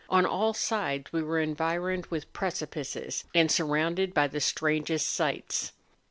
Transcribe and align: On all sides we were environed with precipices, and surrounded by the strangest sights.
On 0.09 0.25
all 0.25 0.55
sides 0.55 1.13
we 1.13 1.21
were 1.21 1.37
environed 1.39 2.07
with 2.07 2.33
precipices, 2.33 3.23
and 3.35 3.51
surrounded 3.51 4.15
by 4.15 4.25
the 4.29 4.39
strangest 4.41 5.11
sights. 5.11 5.73